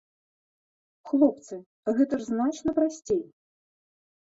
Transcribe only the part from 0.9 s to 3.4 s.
Хлопцы, гэта ж значна прасцей!